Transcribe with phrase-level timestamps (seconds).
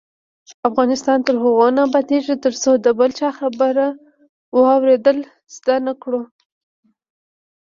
[0.69, 3.85] افغانستان تر هغو نه ابادیږي، ترڅو د بل چا خبره
[4.55, 5.17] واوریدل
[5.55, 6.21] زده نکړو.